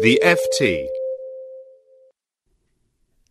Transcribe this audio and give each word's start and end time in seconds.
The 0.00 0.20
FT. 0.24 0.88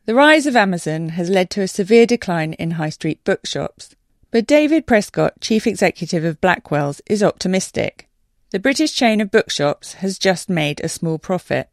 The 0.06 0.16
rise 0.16 0.48
of 0.48 0.56
Amazon 0.56 1.10
has 1.10 1.30
led 1.30 1.50
to 1.52 1.62
a 1.62 1.68
severe 1.68 2.06
decline 2.06 2.54
in 2.54 2.72
high 2.72 2.90
street 2.90 3.22
bookshops. 3.26 3.96
But 4.32 4.48
David 4.48 4.88
Prescott, 4.88 5.42
chief 5.42 5.68
executive 5.68 6.24
of 6.24 6.40
Blackwell's, 6.40 7.02
is 7.06 7.22
optimistic. 7.22 8.08
The 8.52 8.60
British 8.60 8.96
chain 8.96 9.20
of 9.20 9.30
bookshops 9.30 9.96
has 9.96 10.18
just 10.18 10.50
made 10.50 10.80
a 10.80 10.90
small 10.90 11.20
profit. 11.20 11.70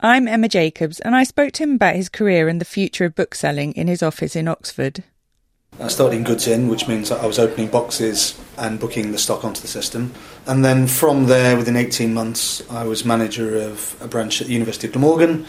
I'm 0.00 0.26
Emma 0.26 0.48
Jacobs, 0.48 0.98
and 1.00 1.14
I 1.14 1.22
spoke 1.22 1.52
to 1.52 1.62
him 1.62 1.74
about 1.74 1.94
his 1.94 2.08
career 2.08 2.48
and 2.48 2.60
the 2.60 2.64
future 2.64 3.04
of 3.04 3.14
bookselling 3.14 3.74
in 3.74 3.86
his 3.86 4.02
office 4.02 4.34
in 4.34 4.48
Oxford. 4.48 5.04
I 5.80 5.86
started 5.86 6.16
in 6.16 6.24
goods 6.24 6.48
in, 6.48 6.66
which 6.66 6.88
means 6.88 7.12
I 7.12 7.24
was 7.24 7.38
opening 7.38 7.68
boxes 7.68 8.36
and 8.56 8.80
booking 8.80 9.12
the 9.12 9.18
stock 9.18 9.44
onto 9.44 9.60
the 9.60 9.68
system. 9.68 10.12
And 10.46 10.64
then 10.64 10.88
from 10.88 11.26
there, 11.26 11.56
within 11.56 11.76
18 11.76 12.12
months, 12.12 12.68
I 12.68 12.82
was 12.82 13.04
manager 13.04 13.56
of 13.58 13.96
a 14.00 14.08
branch 14.08 14.40
at 14.40 14.48
the 14.48 14.52
University 14.52 14.88
of 14.88 14.92
Glamorgan, 14.92 15.46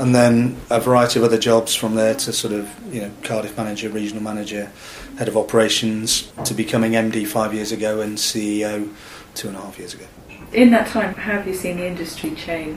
and 0.00 0.12
then 0.12 0.56
a 0.68 0.80
variety 0.80 1.20
of 1.20 1.24
other 1.24 1.38
jobs 1.38 1.76
from 1.76 1.94
there 1.94 2.14
to 2.14 2.32
sort 2.32 2.54
of, 2.54 2.68
you 2.92 3.02
know, 3.02 3.12
Cardiff 3.22 3.56
manager, 3.56 3.88
regional 3.88 4.22
manager, 4.22 4.72
head 5.16 5.28
of 5.28 5.36
operations, 5.36 6.32
to 6.44 6.54
becoming 6.54 6.92
MD 6.92 7.24
five 7.24 7.54
years 7.54 7.70
ago 7.70 8.00
and 8.00 8.18
CEO 8.18 8.92
two 9.34 9.46
and 9.46 9.56
a 9.56 9.60
half 9.60 9.78
years 9.78 9.94
ago. 9.94 10.06
In 10.52 10.70
that 10.72 10.88
time, 10.88 11.14
how 11.14 11.34
have 11.34 11.46
you 11.46 11.54
seen 11.54 11.76
the 11.76 11.86
industry 11.86 12.34
change? 12.34 12.76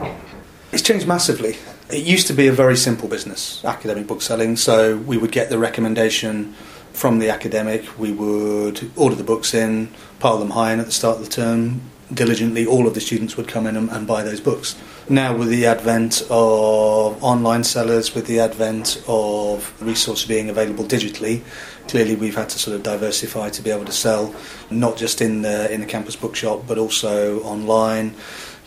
It's 0.70 0.82
changed 0.82 1.08
massively. 1.08 1.56
It 1.90 2.04
used 2.04 2.28
to 2.28 2.32
be 2.32 2.46
a 2.46 2.52
very 2.52 2.76
simple 2.76 3.08
business, 3.08 3.64
academic 3.64 4.06
bookselling, 4.06 4.56
so 4.56 4.98
we 4.98 5.18
would 5.18 5.32
get 5.32 5.50
the 5.50 5.58
recommendation 5.58 6.54
from 6.92 7.18
the 7.18 7.30
academic. 7.30 7.98
We 7.98 8.12
would 8.12 8.90
order 8.96 9.16
the 9.16 9.24
books 9.24 9.54
in, 9.54 9.88
pile 10.20 10.38
them 10.38 10.50
high 10.50 10.72
in 10.72 10.80
at 10.80 10.86
the 10.86 10.92
start 10.92 11.18
of 11.18 11.24
the 11.24 11.30
term. 11.30 11.80
Diligently, 12.12 12.66
all 12.66 12.86
of 12.86 12.94
the 12.94 13.00
students 13.00 13.36
would 13.36 13.48
come 13.48 13.66
in 13.66 13.74
and, 13.76 13.90
and 13.90 14.06
buy 14.06 14.22
those 14.22 14.40
books. 14.40 14.76
Now, 15.08 15.36
with 15.36 15.48
the 15.48 15.66
advent 15.66 16.22
of 16.30 17.22
online 17.24 17.64
sellers, 17.64 18.14
with 18.14 18.26
the 18.26 18.40
advent 18.40 19.02
of 19.08 19.74
resources 19.82 20.28
being 20.28 20.50
available 20.50 20.84
digitally, 20.84 21.42
clearly 21.88 22.14
we've 22.14 22.36
had 22.36 22.50
to 22.50 22.58
sort 22.58 22.76
of 22.76 22.82
diversify 22.82 23.48
to 23.50 23.62
be 23.62 23.70
able 23.70 23.86
to 23.86 23.92
sell 23.92 24.34
not 24.70 24.96
just 24.96 25.20
in 25.20 25.42
the 25.42 25.72
in 25.72 25.80
the 25.80 25.86
campus 25.86 26.14
bookshop, 26.14 26.66
but 26.68 26.78
also 26.78 27.40
online. 27.42 28.14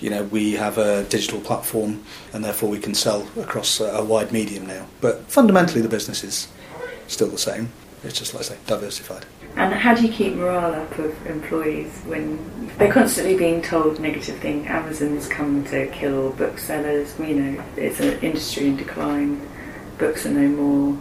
You 0.01 0.09
know, 0.09 0.23
we 0.23 0.53
have 0.53 0.77
a 0.77 1.03
digital 1.05 1.39
platform, 1.39 2.03
and 2.33 2.43
therefore 2.43 2.69
we 2.69 2.79
can 2.79 2.93
sell 2.95 3.25
across 3.39 3.79
a, 3.79 3.85
a 3.85 4.03
wide 4.03 4.31
medium 4.31 4.65
now. 4.65 4.87
But 5.01 5.21
fundamentally, 5.31 5.81
the 5.81 5.89
business 5.89 6.23
is 6.23 6.47
still 7.07 7.29
the 7.29 7.37
same. 7.37 7.69
It's 8.05 8.19
just 8.19 8.33
like 8.33 8.43
I 8.43 8.45
say, 8.45 8.57
diversified. 8.67 9.25
And 9.55 9.73
how 9.73 9.95
do 9.95 10.05
you 10.05 10.11
keep 10.11 10.35
morale 10.35 10.75
up 10.75 10.97
of 10.99 11.25
employees 11.27 11.91
when 12.05 12.69
they're 12.77 12.91
constantly 12.91 13.37
being 13.37 13.61
told 13.61 13.99
negative 13.99 14.37
things? 14.39 14.67
Amazon's 14.67 15.27
come 15.27 15.63
to 15.65 15.87
kill 15.87 16.31
booksellers. 16.31 17.17
You 17.19 17.35
know, 17.35 17.63
it's 17.75 17.99
an 17.99 18.19
industry 18.19 18.67
in 18.67 18.77
decline. 18.77 19.47
Books 19.97 20.25
are 20.25 20.31
no 20.31 20.47
more. 20.47 20.97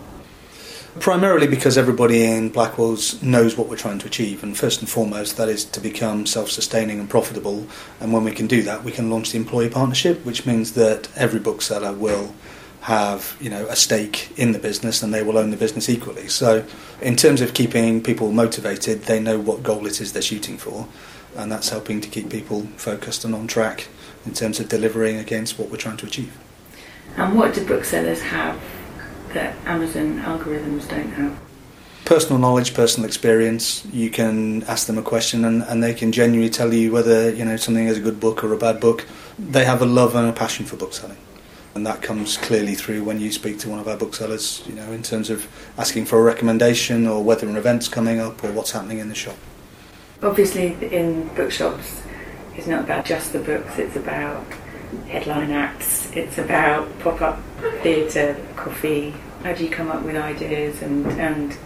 Primarily 1.01 1.49
because 1.49 1.77
everybody 1.77 2.25
in 2.25 2.51
Blackwell's 2.51 3.21
knows 3.21 3.57
what 3.57 3.69
we're 3.69 3.77
trying 3.77 3.99
to 3.99 4.07
achieve, 4.07 4.45
and 4.45 4.57
first 4.57 4.81
and 4.81 4.89
foremost, 4.89 5.37
that 5.37 5.49
is 5.49 5.65
to 5.65 5.81
become 5.81 6.25
self 6.25 6.49
sustaining 6.51 7.01
and 7.01 7.11
profitable. 7.11 7.67
And 8.01 8.13
when 8.13 8.23
we 8.23 8.31
can 8.31 8.47
do 8.47 8.63
that, 8.63 8.85
we 8.85 8.93
can 8.93 9.11
launch 9.11 9.33
the 9.33 9.39
employee 9.39 9.69
partnership, 9.69 10.25
which 10.25 10.47
means 10.47 10.73
that 10.75 11.09
every 11.17 11.41
bookseller 11.41 11.93
will 11.93 12.33
have 12.85 13.35
you 13.41 13.49
know 13.49 13.67
a 13.69 13.77
stake 13.77 14.31
in 14.37 14.53
the 14.53 14.59
business 14.59 15.03
and 15.03 15.15
they 15.15 15.23
will 15.23 15.39
own 15.39 15.51
the 15.51 15.57
business 15.57 15.89
equally. 15.89 16.29
So, 16.29 16.67
in 17.01 17.17
terms 17.17 17.41
of 17.41 17.55
keeping 17.55 18.03
people 18.03 18.31
motivated, 18.31 19.05
they 19.05 19.21
know 19.21 19.41
what 19.41 19.63
goal 19.63 19.87
it 19.87 20.03
is 20.03 20.13
they're 20.13 20.21
shooting 20.21 20.59
for, 20.59 20.87
and 21.35 21.51
that's 21.51 21.71
helping 21.71 22.03
to 22.03 22.09
keep 22.11 22.29
people 22.29 22.67
focused 22.77 23.25
and 23.25 23.35
on 23.35 23.47
track 23.47 23.89
in 24.27 24.35
terms 24.35 24.61
of 24.61 24.69
delivering 24.69 25.17
against 25.17 25.59
what 25.59 25.71
we're 25.71 25.79
trying 25.79 25.97
to 25.97 26.07
achieve. 26.07 26.37
And 27.17 27.39
what 27.39 27.55
do 27.55 27.65
booksellers 27.65 28.21
have 28.21 28.61
that 29.33 29.57
Amazon 29.65 30.21
algorithms 30.21 30.87
don't 30.87 31.11
have? 31.13 31.41
Personal 32.05 32.39
knowledge, 32.39 32.75
personal 32.75 33.07
experience. 33.09 33.83
You 33.95 34.11
can 34.11 34.63
ask 34.65 34.87
them 34.87 34.99
a 34.99 35.03
question, 35.03 35.47
and, 35.47 35.63
and 35.63 35.83
they 35.83 35.95
can 35.95 36.13
genuinely 36.13 36.51
tell 36.51 36.75
you 36.75 36.93
whether 36.93 37.35
you 37.35 37.47
know 37.47 37.57
something 37.57 37.87
is 37.87 37.97
a 37.97 38.03
good 38.03 38.21
book 38.21 38.45
or 38.45 38.53
a 38.53 38.59
bad 38.59 38.79
book. 38.79 39.07
They 39.39 39.65
have 39.65 39.81
a 39.81 39.87
love 39.87 40.15
and 40.15 40.29
a 40.29 40.35
passion 40.35 40.67
for 40.67 40.77
bookselling 40.77 41.17
and 41.75 41.87
that 41.87 42.03
comes 42.03 42.37
clearly 42.37 42.75
through 42.75 43.03
when 43.03 43.21
you 43.21 43.33
speak 43.33 43.59
to 43.61 43.69
one 43.69 43.81
of 43.81 43.89
our 43.89 43.97
booksellers, 43.97 44.63
you 44.67 44.75
know, 44.75 44.93
in 44.93 45.03
terms 45.03 45.29
of 45.29 45.49
asking 45.77 46.05
for 46.05 46.19
a 46.19 46.23
recommendation 46.23 47.07
or 47.07 47.23
whether 47.23 47.49
an 47.49 47.57
event's 47.57 47.89
coming 47.89 48.21
up 48.21 48.45
or 48.45 48.53
what's 48.53 48.71
happening 48.71 48.99
in 48.99 49.09
the 49.09 49.15
shop. 49.15 49.37
Obviously, 50.23 50.77
in 50.95 51.29
bookshops, 51.35 52.03
it's 52.57 52.69
not 52.69 52.85
about 52.85 53.05
just 53.05 53.33
the 53.33 53.41
books, 53.41 53.79
it's 53.79 53.97
about 53.97 54.45
headline 55.09 55.51
acts, 55.51 56.11
it's 56.13 56.39
about 56.39 56.89
pop 57.01 57.21
up 57.21 57.41
theatre, 57.83 58.37
coffee. 58.55 59.11
How 59.43 59.53
do 59.53 59.65
you 59.65 59.71
come 59.71 59.91
up 59.91 60.03
with 60.05 60.17
ideas 60.17 60.81
and, 60.81 61.07
and 61.21 61.57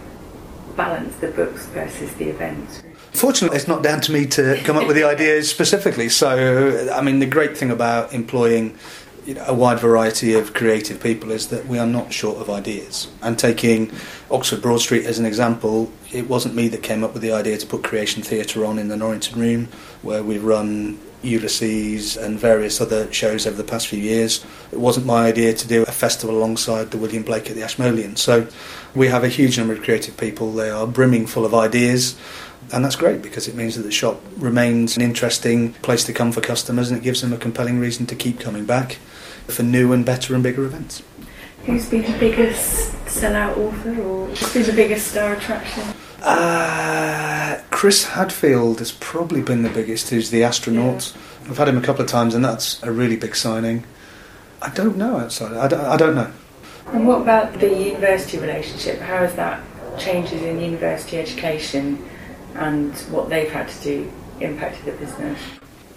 balance 0.75 1.15
the 1.17 1.29
books 1.29 1.67
versus 1.67 2.11
the 2.15 2.29
events? 2.29 2.81
Fortunately, 3.11 3.55
it's 3.55 3.67
not 3.67 3.83
down 3.83 4.01
to 4.01 4.11
me 4.11 4.25
to 4.27 4.59
come 4.63 4.77
up 4.77 4.87
with 4.87 4.95
the 4.95 5.03
ideas 5.15 5.49
specifically. 5.49 6.09
So, 6.09 6.89
I 6.91 7.01
mean, 7.01 7.19
the 7.19 7.25
great 7.27 7.57
thing 7.57 7.69
about 7.71 8.13
employing 8.13 8.77
you 9.25 9.33
know, 9.33 9.43
a 9.47 9.53
wide 9.53 9.79
variety 9.79 10.33
of 10.33 10.53
creative 10.53 11.01
people 11.01 11.31
is 11.31 11.47
that 11.49 11.67
we 11.67 11.77
are 11.77 11.87
not 11.87 12.13
short 12.13 12.37
of 12.37 12.49
ideas. 12.49 13.07
And 13.21 13.37
taking 13.37 13.91
Oxford 14.31 14.61
Broad 14.61 14.79
Street 14.79 15.05
as 15.05 15.19
an 15.19 15.25
example, 15.25 15.91
it 16.11 16.27
wasn't 16.27 16.55
me 16.55 16.67
that 16.69 16.83
came 16.83 17.03
up 17.03 17.13
with 17.13 17.21
the 17.21 17.31
idea 17.31 17.57
to 17.57 17.67
put 17.67 17.83
Creation 17.83 18.23
Theatre 18.23 18.65
on 18.65 18.79
in 18.79 18.87
the 18.87 18.97
Norrington 18.97 19.39
Room, 19.39 19.67
where 20.01 20.23
we've 20.23 20.43
run 20.43 20.99
Ulysses 21.21 22.15
and 22.15 22.39
various 22.39 22.79
other 22.79 23.11
shows 23.11 23.45
over 23.45 23.57
the 23.57 23.63
past 23.63 23.87
few 23.87 23.99
years. 23.99 24.45
It 24.71 24.79
wasn't 24.79 25.05
my 25.05 25.27
idea 25.27 25.53
to 25.53 25.67
do 25.67 25.83
a 25.83 25.91
festival 25.91 26.37
alongside 26.37 26.91
the 26.91 26.97
William 26.97 27.23
Blake 27.23 27.49
at 27.49 27.55
the 27.55 27.63
Ashmolean. 27.63 28.15
So 28.15 28.47
we 28.95 29.07
have 29.07 29.23
a 29.23 29.27
huge 29.27 29.57
number 29.57 29.73
of 29.73 29.81
creative 29.81 30.15
people. 30.15 30.53
They 30.53 30.69
are 30.69 30.87
brimming 30.87 31.27
full 31.27 31.45
of 31.45 31.53
ideas. 31.53 32.17
And 32.71 32.85
that's 32.85 32.95
great 32.95 33.21
because 33.21 33.47
it 33.47 33.55
means 33.55 33.75
that 33.75 33.83
the 33.83 33.91
shop 33.91 34.21
remains 34.37 34.95
an 34.95 35.01
interesting 35.01 35.73
place 35.73 36.03
to 36.05 36.13
come 36.13 36.31
for 36.31 36.41
customers 36.41 36.91
and 36.91 36.99
it 36.99 37.03
gives 37.03 37.21
them 37.21 37.33
a 37.33 37.37
compelling 37.37 37.79
reason 37.79 38.05
to 38.07 38.15
keep 38.15 38.39
coming 38.39 38.65
back 38.65 38.93
for 39.47 39.63
new 39.63 39.91
and 39.91 40.05
better 40.05 40.35
and 40.35 40.43
bigger 40.43 40.65
events. 40.65 41.01
Who's 41.65 41.89
been 41.89 42.03
the 42.03 42.17
biggest 42.19 42.93
sellout 43.05 43.57
author 43.57 43.99
or 44.01 44.27
who's 44.27 44.53
been 44.53 44.63
the 44.63 44.73
biggest 44.73 45.07
star 45.07 45.33
attraction? 45.33 45.83
Uh, 46.21 47.61
Chris 47.71 48.05
Hadfield 48.05 48.79
has 48.79 48.91
probably 48.91 49.41
been 49.41 49.63
the 49.63 49.69
biggest, 49.69 50.09
who's 50.09 50.29
the 50.29 50.43
astronaut. 50.43 51.13
Yeah. 51.15 51.51
I've 51.51 51.57
had 51.57 51.67
him 51.67 51.77
a 51.77 51.81
couple 51.81 52.03
of 52.03 52.07
times 52.07 52.35
and 52.35 52.45
that's 52.45 52.81
a 52.83 52.91
really 52.91 53.15
big 53.15 53.35
signing. 53.35 53.83
I 54.61 54.69
don't 54.69 54.97
know 54.97 55.17
outside, 55.17 55.53
I 55.53 55.67
don't, 55.67 55.81
I 55.81 55.97
don't 55.97 56.15
know. 56.15 56.31
And 56.87 57.07
what 57.07 57.21
about 57.21 57.59
the 57.59 57.69
university 57.69 58.37
relationship? 58.37 58.99
How 58.99 59.17
has 59.17 59.35
that 59.35 59.63
changes 59.97 60.41
in 60.41 60.59
university 60.59 61.17
education 61.17 62.03
and 62.59 62.95
what 63.11 63.29
they've 63.29 63.49
had 63.49 63.67
to 63.69 63.83
do 63.83 64.11
impacted 64.39 64.85
the 64.85 64.91
business? 64.93 65.39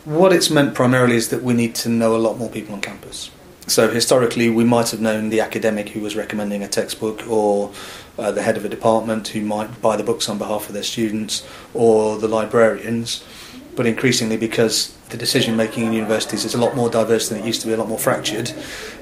What 0.04 0.32
it's 0.32 0.50
meant 0.50 0.74
primarily 0.74 1.16
is 1.16 1.28
that 1.28 1.42
we 1.42 1.54
need 1.54 1.74
to 1.76 1.88
know 1.88 2.16
a 2.16 2.18
lot 2.18 2.38
more 2.38 2.48
people 2.48 2.74
on 2.74 2.80
campus. 2.80 3.30
So 3.68 3.88
historically, 3.88 4.50
we 4.50 4.64
might 4.64 4.90
have 4.90 5.00
known 5.00 5.30
the 5.30 5.40
academic 5.40 5.90
who 5.90 6.00
was 6.00 6.16
recommending 6.16 6.62
a 6.62 6.68
textbook, 6.68 7.28
or 7.28 7.72
uh, 8.18 8.32
the 8.32 8.42
head 8.42 8.56
of 8.56 8.64
a 8.64 8.68
department 8.68 9.28
who 9.28 9.42
might 9.42 9.80
buy 9.80 9.96
the 9.96 10.02
books 10.02 10.28
on 10.28 10.38
behalf 10.38 10.66
of 10.66 10.74
their 10.74 10.82
students, 10.82 11.46
or 11.72 12.18
the 12.18 12.26
librarians. 12.26 13.24
But 13.76 13.86
increasingly, 13.86 14.36
because 14.36 14.94
the 15.10 15.16
decision 15.16 15.56
making 15.56 15.86
in 15.86 15.92
universities 15.92 16.44
is 16.44 16.54
a 16.54 16.58
lot 16.58 16.74
more 16.74 16.90
diverse 16.90 17.28
than 17.28 17.38
it 17.38 17.46
used 17.46 17.60
to 17.62 17.68
be, 17.68 17.72
a 17.72 17.76
lot 17.76 17.88
more 17.88 17.98
fractured, 17.98 18.52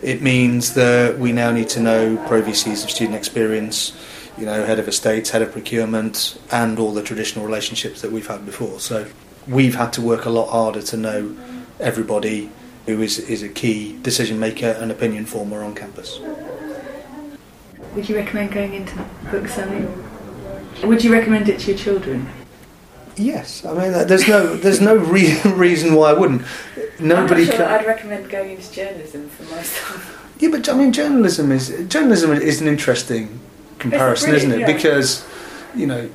it 0.02 0.20
means 0.20 0.74
that 0.74 1.18
we 1.18 1.32
now 1.32 1.50
need 1.50 1.68
to 1.70 1.80
know 1.80 2.16
pro 2.28 2.42
VCs 2.42 2.84
of 2.84 2.90
student 2.90 3.16
experience, 3.16 3.92
you 4.38 4.46
know, 4.46 4.64
head 4.64 4.78
of 4.78 4.88
estates, 4.88 5.30
head 5.30 5.42
of 5.42 5.52
procurement, 5.52 6.40
and 6.50 6.78
all 6.78 6.92
the 6.92 7.02
traditional 7.02 7.44
relationships 7.44 8.00
that 8.02 8.12
we've 8.12 8.26
had 8.26 8.46
before. 8.46 8.80
So 8.80 9.06
we've 9.46 9.74
had 9.74 9.92
to 9.94 10.02
work 10.02 10.24
a 10.24 10.30
lot 10.30 10.50
harder 10.50 10.82
to 10.82 10.96
know 10.96 11.36
everybody 11.78 12.50
who 12.86 13.00
is, 13.02 13.18
is 13.18 13.42
a 13.42 13.48
key 13.48 13.98
decision 14.02 14.38
maker 14.38 14.76
and 14.78 14.90
opinion 14.90 15.26
former 15.26 15.62
on 15.62 15.74
campus. 15.74 16.20
Would 17.94 18.08
you 18.08 18.16
recommend 18.16 18.52
going 18.52 18.74
into 18.74 19.04
bookselling? 19.30 20.08
Would 20.84 21.02
you 21.02 21.12
recommend 21.12 21.48
it 21.48 21.60
to 21.60 21.72
your 21.72 21.78
children? 21.78 22.28
Yes, 23.16 23.64
I 23.64 23.72
mean 23.74 23.92
uh, 23.92 24.04
there's 24.04 24.26
no 24.28 24.56
there's 24.56 24.80
no 24.80 24.96
re- 24.96 25.40
reason 25.44 25.94
why 25.94 26.10
I 26.10 26.12
wouldn't. 26.14 26.42
Nobody. 26.98 27.44
Sure 27.44 27.56
can... 27.56 27.62
I'd 27.62 27.86
recommend 27.86 28.30
going 28.30 28.50
into 28.50 28.72
journalism 28.72 29.28
for 29.28 29.42
myself. 29.54 30.34
Yeah, 30.38 30.50
but 30.50 30.68
I 30.68 30.72
mean 30.74 30.92
journalism 30.92 31.52
is 31.52 31.68
journalism 31.88 32.32
is 32.32 32.60
an 32.62 32.68
interesting 32.68 33.40
comparison, 33.80 34.34
isn't 34.34 34.52
it? 34.52 34.60
Yeah. 34.60 34.66
Because 34.66 35.26
you 35.74 35.86
know 35.86 36.08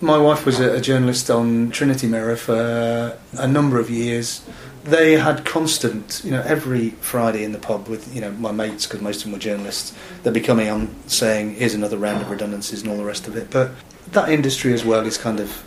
my 0.00 0.18
wife 0.18 0.44
was 0.44 0.58
a, 0.60 0.74
a, 0.74 0.80
journalist 0.80 1.30
on 1.30 1.70
Trinity 1.70 2.08
Mirror 2.08 2.36
for 2.36 3.18
a 3.38 3.46
number 3.46 3.78
of 3.78 3.88
years. 3.88 4.44
They 4.82 5.12
had 5.12 5.44
constant, 5.44 6.22
you 6.24 6.32
know, 6.32 6.42
every 6.42 6.90
Friday 6.90 7.44
in 7.44 7.52
the 7.52 7.60
pub 7.60 7.86
with, 7.86 8.12
you 8.12 8.20
know, 8.20 8.32
my 8.32 8.50
mates, 8.50 8.84
because 8.84 9.00
most 9.00 9.18
of 9.18 9.22
them 9.24 9.32
were 9.34 9.38
journalists, 9.38 9.96
they'd 10.24 10.34
be 10.34 10.40
coming 10.40 10.68
on 10.68 10.92
saying, 11.06 11.54
here's 11.54 11.74
another 11.74 11.96
round 11.96 12.20
of 12.20 12.30
redundancies 12.30 12.82
and 12.82 12.90
all 12.90 12.96
the 12.96 13.04
rest 13.04 13.28
of 13.28 13.36
it. 13.36 13.48
But 13.52 13.70
that 14.10 14.28
industry 14.28 14.72
as 14.72 14.84
well 14.84 15.06
is 15.06 15.16
kind 15.16 15.38
of, 15.38 15.64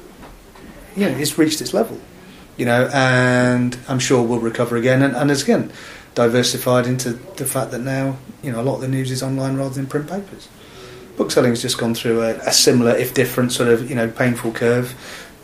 you 0.98 1.06
know, 1.06 1.18
it's 1.18 1.38
reached 1.38 1.62
its 1.62 1.74
level, 1.74 1.98
you 2.58 2.66
know, 2.66 2.90
and 2.94 3.80
I'm 3.88 4.00
sure 4.00 4.22
we'll 4.22 4.40
recover 4.40 4.76
again. 4.76 5.02
And, 5.02 5.16
and 5.16 5.32
as 5.32 5.44
again, 5.44 5.72
diversified 6.16 6.88
into 6.88 7.12
the 7.12 7.46
fact 7.46 7.72
that 7.72 7.80
now 7.80 8.18
you 8.42 8.52
know 8.52 8.62
a 8.62 8.64
lot 8.64 8.76
of 8.76 8.82
the 8.82 8.88
news 8.88 9.12
is 9.12 9.22
online 9.22 9.58
rather 9.58 9.76
than 9.76 9.86
print 9.86 10.10
papers. 10.10 10.48
Bookselling 11.18 11.52
has 11.52 11.62
just 11.62 11.78
gone 11.78 11.96
through 11.96 12.22
a, 12.22 12.36
a 12.40 12.52
similar, 12.52 12.96
if 12.96 13.14
different, 13.14 13.52
sort 13.52 13.70
of 13.70 13.90
you 13.90 13.96
know 13.96 14.10
painful 14.10 14.52
curve. 14.52 14.94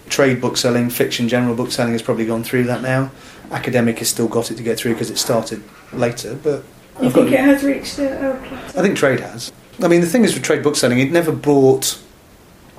Trade 0.09 0.41
bookselling, 0.41 0.89
fiction, 0.89 1.29
general 1.29 1.55
bookselling 1.55 1.93
has 1.93 2.01
probably 2.01 2.25
gone 2.25 2.43
through 2.43 2.63
that 2.65 2.81
now. 2.81 3.11
Academic 3.51 3.99
has 3.99 4.09
still 4.09 4.27
got 4.27 4.51
it 4.51 4.55
to 4.55 4.63
get 4.63 4.77
through 4.77 4.93
because 4.93 5.09
it 5.09 5.17
started 5.17 5.63
later, 5.93 6.35
but 6.43 6.63
you 6.99 7.07
I've 7.07 7.13
think 7.13 7.29
got- 7.29 7.33
it 7.33 7.39
has 7.39 7.63
reached 7.63 7.97
a, 7.99 8.31
a 8.31 8.47
plateau? 8.47 8.79
I 8.79 8.81
think 8.83 8.97
trade 8.97 9.19
has. 9.21 9.51
I 9.81 9.87
mean, 9.87 10.01
the 10.01 10.07
thing 10.07 10.23
is 10.25 10.33
with 10.33 10.43
trade 10.43 10.63
bookselling, 10.63 10.99
it 10.99 11.11
never 11.11 11.31
brought 11.31 11.97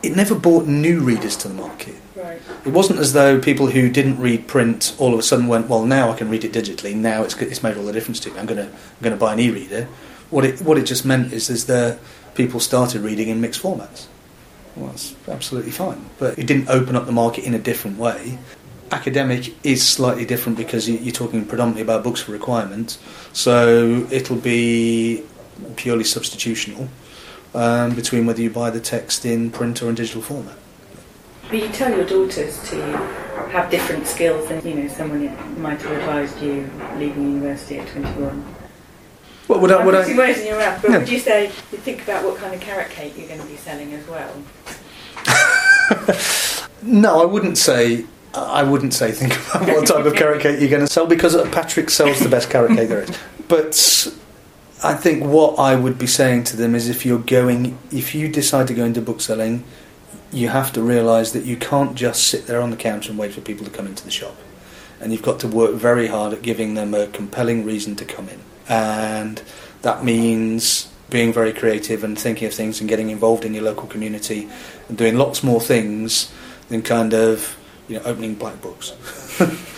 it 0.02 0.16
never 0.16 0.34
brought 0.34 0.66
new 0.66 1.00
readers 1.00 1.36
to 1.36 1.48
the 1.48 1.54
market. 1.54 1.94
Right. 2.16 2.40
It 2.64 2.70
wasn't 2.70 2.98
as 2.98 3.12
though 3.12 3.40
people 3.40 3.68
who 3.68 3.88
didn't 3.88 4.18
read 4.18 4.46
print 4.46 4.94
all 4.98 5.12
of 5.12 5.18
a 5.18 5.22
sudden 5.22 5.46
went, 5.46 5.68
"Well, 5.68 5.84
now 5.84 6.10
I 6.10 6.16
can 6.16 6.28
read 6.28 6.44
it 6.44 6.52
digitally. 6.52 6.94
Now 6.94 7.22
it's 7.22 7.36
it's 7.36 7.62
made 7.62 7.76
all 7.76 7.84
the 7.84 7.92
difference 7.92 8.20
to 8.20 8.30
me. 8.30 8.38
I'm 8.38 8.46
going 8.46 8.58
to 8.58 8.66
I'm 8.66 9.02
going 9.02 9.14
to 9.14 9.18
buy 9.20 9.32
an 9.32 9.40
e-reader." 9.40 9.88
What 10.30 10.44
it 10.44 10.60
what 10.62 10.78
it 10.78 10.82
just 10.84 11.04
meant 11.04 11.32
is 11.32 11.48
is 11.50 11.66
that 11.66 11.98
people 12.34 12.60
started 12.60 13.02
reading 13.02 13.28
in 13.28 13.40
mixed 13.40 13.62
formats. 13.62 14.06
Well, 14.76 14.88
that's 14.88 15.14
absolutely 15.28 15.72
fine, 15.72 16.06
but 16.18 16.38
it 16.38 16.46
didn't 16.46 16.68
open 16.70 16.96
up 16.96 17.04
the 17.06 17.12
market 17.12 17.44
in 17.44 17.54
a 17.54 17.58
different 17.58 17.98
way. 17.98 18.38
Academic 18.90 19.54
is 19.64 19.86
slightly 19.86 20.24
different 20.24 20.56
because 20.56 20.88
you- 20.88 20.98
you're 21.02 21.12
talking 21.12 21.44
predominantly 21.44 21.82
about 21.82 22.02
books 22.02 22.20
for 22.20 22.32
requirement, 22.32 22.96
so 23.32 24.06
it'll 24.10 24.36
be 24.36 25.22
purely 25.76 26.04
substitutional 26.04 26.88
um, 27.54 27.94
between 27.94 28.26
whether 28.26 28.40
you 28.40 28.50
buy 28.50 28.70
the 28.70 28.80
text 28.80 29.24
in 29.24 29.50
print 29.50 29.82
or 29.82 29.88
in 29.88 29.94
digital 29.94 30.22
format. 30.22 30.56
But 31.48 31.60
you 31.60 31.68
tell 31.68 31.90
your 31.94 32.06
daughters 32.06 32.62
to 32.70 32.76
have 33.50 33.70
different 33.70 34.06
skills 34.06 34.48
than 34.48 34.66
you 34.66 34.74
know 34.74 34.88
someone 34.88 35.60
might 35.60 35.80
have 35.82 35.92
advised 35.92 36.40
you 36.40 36.70
leaving 36.96 37.32
university 37.34 37.78
at 37.78 37.88
21. 37.88 38.42
What 39.48 39.60
would 39.60 39.70
I? 39.72 39.80
I'm 39.80 39.86
Would 39.86 39.94
I 39.94 40.16
words 40.16 40.38
in 40.38 40.46
your 40.46 40.58
mouth, 40.58 40.80
but 40.80 40.90
Yeah. 40.90 40.98
would 40.98 41.08
you 41.08 41.18
say 41.18 41.46
you 41.46 41.78
think 41.78 42.02
about 42.02 42.24
what 42.24 42.36
kind 42.38 42.54
of 42.54 42.60
carrot 42.60 42.90
cake 42.90 43.14
you're 43.18 43.28
going 43.28 43.40
to 43.40 43.46
be 43.46 43.56
selling 43.56 43.92
as 43.92 44.06
well? 44.08 44.32
no, 46.82 47.20
I 47.20 47.24
wouldn't 47.26 47.58
say. 47.58 48.06
I 48.34 48.62
wouldn't 48.62 48.94
say 48.94 49.12
think 49.12 49.36
about 49.54 49.68
what 49.68 49.86
type 49.86 50.06
of 50.06 50.14
carrot 50.14 50.40
cake 50.40 50.58
you're 50.58 50.70
going 50.70 50.80
to 50.86 50.90
sell 50.90 51.06
because 51.06 51.36
Patrick 51.50 51.90
sells 51.90 52.18
the 52.20 52.30
best 52.30 52.48
carrot 52.48 52.74
cake 52.76 52.88
there 52.88 53.02
is. 53.02 53.10
But 53.48 53.74
I 54.84 54.94
think 54.94 55.24
what 55.24 55.60
I 55.60 55.76
would 55.76 55.96
be 55.96 56.08
saying 56.08 56.44
to 56.44 56.56
them 56.56 56.74
is 56.74 56.88
if 56.88 57.06
you're 57.06 57.20
going, 57.20 57.78
if 57.92 58.16
you 58.16 58.28
decide 58.28 58.66
to 58.66 58.74
go 58.74 58.84
into 58.84 59.00
bookselling, 59.00 59.62
you 60.32 60.48
have 60.48 60.72
to 60.72 60.82
realise 60.82 61.30
that 61.32 61.44
you 61.44 61.56
can't 61.56 61.94
just 61.94 62.26
sit 62.26 62.46
there 62.46 62.60
on 62.60 62.70
the 62.70 62.76
counter 62.76 63.10
and 63.10 63.18
wait 63.18 63.32
for 63.32 63.40
people 63.42 63.64
to 63.64 63.70
come 63.70 63.86
into 63.86 64.04
the 64.04 64.10
shop. 64.10 64.34
And 65.00 65.12
you've 65.12 65.22
got 65.22 65.38
to 65.40 65.48
work 65.48 65.74
very 65.74 66.08
hard 66.08 66.32
at 66.32 66.42
giving 66.42 66.74
them 66.74 66.94
a 66.94 67.06
compelling 67.06 67.64
reason 67.64 67.94
to 67.96 68.04
come 68.04 68.28
in. 68.28 68.40
And 68.68 69.42
that 69.82 70.04
means 70.04 70.88
being 71.10 71.32
very 71.32 71.52
creative 71.52 72.02
and 72.02 72.18
thinking 72.18 72.48
of 72.48 72.54
things 72.54 72.80
and 72.80 72.88
getting 72.88 73.10
involved 73.10 73.44
in 73.44 73.54
your 73.54 73.64
local 73.64 73.86
community 73.86 74.48
and 74.88 74.98
doing 74.98 75.16
lots 75.16 75.44
more 75.44 75.60
things 75.60 76.32
than 76.70 76.82
kind 76.82 77.14
of, 77.14 77.56
you 77.86 77.96
know, 77.96 78.02
opening 78.04 78.34
black 78.34 78.60
books. 78.60 78.92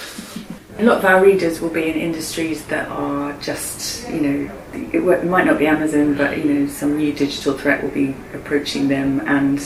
A 0.78 0.82
lot 0.82 0.98
of 0.98 1.04
our 1.04 1.22
readers 1.22 1.60
will 1.60 1.70
be 1.70 1.88
in 1.88 1.94
industries 1.94 2.64
that 2.66 2.88
are 2.88 3.32
just, 3.40 4.08
you 4.08 4.20
know, 4.20 4.50
it, 4.72 5.24
might 5.24 5.46
not 5.46 5.58
be 5.58 5.66
Amazon, 5.68 6.16
but 6.16 6.36
you 6.36 6.44
know, 6.44 6.66
some 6.66 6.96
new 6.96 7.12
digital 7.12 7.56
threat 7.56 7.82
will 7.82 7.90
be 7.90 8.14
approaching 8.32 8.88
them, 8.88 9.20
and 9.20 9.58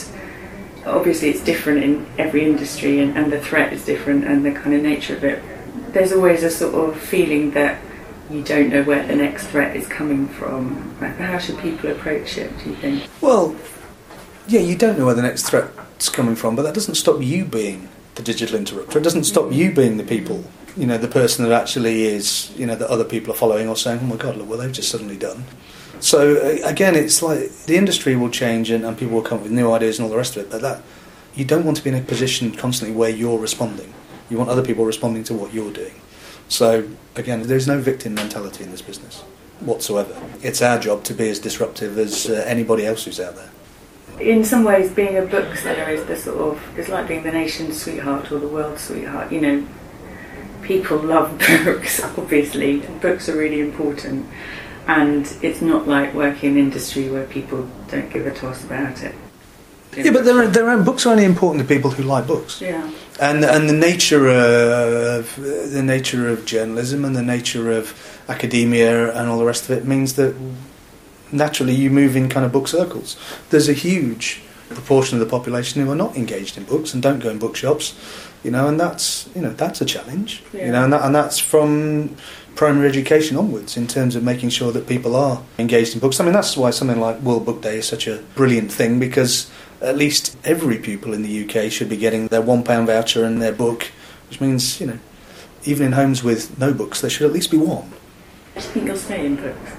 obviously 0.85 1.29
it's 1.29 1.43
different 1.43 1.83
in 1.83 2.05
every 2.19 2.45
industry, 2.45 2.99
and, 2.99 3.17
and 3.17 3.31
the 3.31 3.39
threat 3.39 3.73
is 3.73 3.83
different, 3.85 4.23
and 4.23 4.45
the 4.45 4.51
kind 4.51 4.75
of 4.75 4.83
nature 4.83 5.15
of 5.15 5.23
it. 5.23 5.41
There's 5.93 6.13
always 6.13 6.43
a 6.43 6.51
sort 6.51 6.75
of 6.75 6.99
feeling 6.99 7.51
that 7.51 7.81
you 8.29 8.43
don't 8.43 8.69
know 8.69 8.83
where 8.83 9.05
the 9.07 9.15
next 9.15 9.47
threat 9.47 9.75
is 9.75 9.87
coming 9.87 10.27
from. 10.27 10.95
How 10.99 11.39
should 11.39 11.57
people 11.57 11.89
approach 11.89 12.37
it? 12.37 12.55
Do 12.59 12.69
you 12.69 12.75
think? 12.75 13.09
Well, 13.19 13.55
yeah, 14.47 14.59
you 14.59 14.75
don't 14.75 14.97
know 14.97 15.05
where 15.07 15.15
the 15.15 15.23
next 15.23 15.49
threat's 15.49 16.09
coming 16.09 16.35
from, 16.35 16.55
but 16.55 16.61
that 16.63 16.75
doesn't 16.75 16.95
stop 16.95 17.21
you 17.21 17.45
being 17.45 17.89
the 18.15 18.21
digital 18.21 18.57
interrupter. 18.57 18.99
It 18.99 19.03
doesn't 19.03 19.23
stop 19.23 19.51
you 19.51 19.71
being 19.71 19.97
the 19.97 20.03
people, 20.03 20.43
you 20.77 20.85
know, 20.85 20.97
the 20.97 21.07
person 21.07 21.47
that 21.47 21.61
actually 21.61 22.03
is, 22.03 22.51
you 22.57 22.65
know, 22.65 22.75
that 22.75 22.89
other 22.89 23.03
people 23.03 23.33
are 23.33 23.37
following 23.37 23.67
or 23.67 23.75
saying, 23.75 23.99
oh 24.01 24.05
my 24.05 24.15
God, 24.15 24.37
look 24.37 24.49
what 24.49 24.59
they've 24.59 24.71
just 24.71 24.89
suddenly 24.89 25.17
done. 25.17 25.43
So 25.99 26.39
again, 26.63 26.95
it's 26.95 27.21
like 27.21 27.51
the 27.65 27.75
industry 27.75 28.15
will 28.15 28.29
change 28.29 28.69
and, 28.69 28.85
and 28.85 28.97
people 28.97 29.15
will 29.15 29.23
come 29.23 29.39
up 29.39 29.43
with 29.43 29.51
new 29.51 29.71
ideas 29.71 29.99
and 29.99 30.05
all 30.05 30.09
the 30.11 30.17
rest 30.17 30.37
of 30.37 30.43
it, 30.43 30.49
but 30.49 30.61
that 30.61 30.81
you 31.35 31.45
don't 31.45 31.65
want 31.65 31.77
to 31.77 31.83
be 31.83 31.89
in 31.89 31.95
a 31.95 32.01
position 32.01 32.51
constantly 32.51 32.95
where 32.95 33.09
you're 33.09 33.39
responding. 33.39 33.93
You 34.29 34.37
want 34.37 34.49
other 34.49 34.63
people 34.63 34.85
responding 34.85 35.23
to 35.25 35.33
what 35.33 35.53
you're 35.53 35.73
doing. 35.73 35.93
So 36.47 36.87
again, 37.15 37.43
there's 37.43 37.67
no 37.67 37.79
victim 37.79 38.13
mentality 38.15 38.63
in 38.63 38.71
this 38.71 38.81
business 38.81 39.23
whatsoever. 39.59 40.15
It's 40.41 40.61
our 40.61 40.79
job 40.79 41.03
to 41.05 41.13
be 41.13 41.29
as 41.29 41.39
disruptive 41.39 41.97
as 41.97 42.29
uh, 42.29 42.43
anybody 42.47 42.85
else 42.85 43.05
who's 43.05 43.19
out 43.19 43.35
there. 43.35 43.49
in 44.19 44.43
some 44.43 44.63
ways, 44.63 44.91
being 44.91 45.17
a 45.17 45.21
bookseller 45.21 45.89
is 45.89 46.05
the 46.05 46.15
sort 46.15 46.37
of 46.37 46.79
it's 46.79 46.89
like 46.89 47.07
being 47.07 47.23
the 47.23 47.31
nation's 47.31 47.81
sweetheart 47.81 48.31
or 48.31 48.39
the 48.39 48.47
world's 48.47 48.81
sweetheart. 48.81 49.31
You 49.31 49.41
know, 49.41 49.67
people 50.69 50.99
love 50.99 51.37
books. 51.65 52.01
Obviously, 52.01 52.77
books 53.01 53.27
are 53.27 53.35
really 53.35 53.59
important, 53.59 54.25
and 54.87 55.25
it's 55.41 55.61
not 55.61 55.87
like 55.87 56.13
working 56.13 56.51
in 56.51 56.57
industry 56.57 57.09
where 57.09 57.25
people 57.25 57.67
don't 57.89 58.09
give 58.13 58.25
a 58.25 58.33
toss 58.33 58.63
about 58.63 59.03
it. 59.03 59.15
Yeah, 59.97 60.11
but 60.11 60.23
their, 60.23 60.47
their 60.47 60.69
own 60.69 60.85
books 60.85 61.07
are 61.07 61.09
only 61.09 61.25
important 61.25 61.67
to 61.67 61.75
people 61.75 61.89
who 61.89 62.03
like 62.03 62.27
books. 62.27 62.61
yeah, 62.61 62.89
and 63.19 63.43
and 63.43 63.67
the 63.67 63.73
nature 63.73 64.29
of 64.29 65.35
the 65.35 65.81
nature 65.83 66.29
of 66.29 66.45
journalism 66.45 67.03
and 67.03 67.15
the 67.15 67.23
nature 67.23 67.71
of 67.71 67.85
academia 68.29 69.11
and 69.17 69.27
all 69.27 69.39
the 69.39 69.45
rest 69.45 69.63
of 69.67 69.71
it 69.71 69.85
means 69.85 70.13
that 70.13 70.35
naturally 71.31 71.73
you 71.73 71.89
move 71.89 72.15
in 72.15 72.29
kind 72.29 72.45
of 72.45 72.51
book 72.51 72.67
circles. 72.67 73.17
There's 73.49 73.67
a 73.67 73.73
huge 73.73 74.43
proportion 74.69 75.19
of 75.19 75.25
the 75.25 75.29
population 75.37 75.81
who 75.81 75.91
are 75.91 75.95
not 75.95 76.15
engaged 76.15 76.57
in 76.57 76.63
books 76.63 76.93
and 76.93 77.01
don't 77.01 77.19
go 77.19 77.29
in 77.29 77.39
bookshops, 77.39 77.95
you 78.43 78.51
know, 78.51 78.67
and 78.67 78.79
that's 78.79 79.27
you 79.35 79.41
know 79.41 79.51
that's 79.53 79.81
a 79.81 79.85
challenge, 79.85 80.43
Yeah. 80.53 80.65
you 80.67 80.71
know, 80.71 80.83
and, 80.83 80.93
that, 80.93 81.03
and 81.05 81.13
that's 81.15 81.39
from 81.39 82.15
primary 82.55 82.87
education 82.87 83.37
onwards 83.37 83.77
in 83.77 83.87
terms 83.87 84.15
of 84.15 84.23
making 84.23 84.49
sure 84.49 84.71
that 84.71 84.87
people 84.87 85.15
are 85.15 85.41
engaged 85.57 85.93
in 85.93 85.99
books. 85.99 86.19
I 86.19 86.23
mean, 86.25 86.33
that's 86.33 86.57
why 86.57 86.71
something 86.71 86.99
like 86.99 87.19
World 87.21 87.45
Book 87.45 87.61
Day 87.61 87.77
is 87.77 87.87
such 87.87 88.07
a 88.07 88.17
brilliant 88.35 88.71
thing 88.71 88.99
because 88.99 89.49
at 89.81 89.95
least 89.95 90.35
every 90.43 90.77
pupil 90.77 91.13
in 91.13 91.21
the 91.23 91.43
UK 91.45 91.71
should 91.71 91.87
be 91.89 91.95
getting 91.97 92.27
their 92.27 92.41
one 92.41 92.63
pound 92.63 92.87
voucher 92.87 93.23
and 93.23 93.41
their 93.41 93.53
book, 93.53 93.87
which 94.29 94.41
means 94.41 94.79
you 94.81 94.87
know, 94.87 94.99
even 95.63 95.85
in 95.87 95.91
homes 95.93 96.21
with 96.23 96.57
no 96.59 96.73
books, 96.73 97.01
there 97.01 97.09
should 97.09 97.27
at 97.27 97.33
least 97.33 97.51
be 97.51 97.57
one, 97.57 97.91
I 98.55 98.61
think 98.61 98.87
you'll 98.87 98.97
stay 98.97 99.25
in 99.25 99.35
books. 99.37 99.71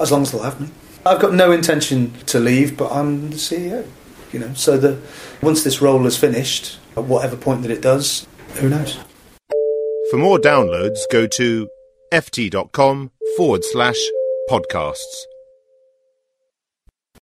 as 0.00 0.10
long 0.12 0.22
as 0.22 0.32
they'll 0.32 0.42
have 0.42 0.60
me. 0.60 0.68
I've 1.04 1.20
got 1.20 1.32
no 1.34 1.50
intention 1.52 2.12
to 2.26 2.38
leave, 2.40 2.76
but 2.76 2.90
I'm 2.92 3.30
the 3.30 3.36
CEO, 3.36 3.86
you 4.32 4.38
know. 4.38 4.52
So 4.54 4.76
that 4.78 4.98
once 5.42 5.64
this 5.64 5.80
role 5.80 6.06
is 6.06 6.16
finished, 6.16 6.78
at 6.96 7.04
whatever 7.04 7.36
point 7.36 7.62
that 7.62 7.70
it 7.70 7.82
does, 7.82 8.26
who 8.54 8.68
knows. 8.68 8.98
For 10.10 10.16
more 10.16 10.38
downloads, 10.38 10.98
go 11.10 11.26
to 11.26 11.68
ft.com 12.12 13.10
forward 13.36 13.64
slash 13.64 13.98
podcasts. 14.50 15.29